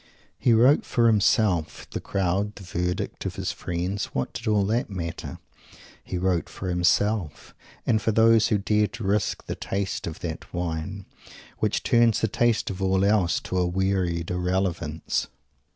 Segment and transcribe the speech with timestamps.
[0.39, 1.87] He wrote for himself.
[1.91, 5.37] The crowd, the verdict of his friends what did all that matter?
[6.03, 7.53] He wrote for himself;
[7.85, 11.05] and for those who dare to risk the taste of that wine,
[11.59, 15.27] which turns the taste of all else to a weary irrelevance!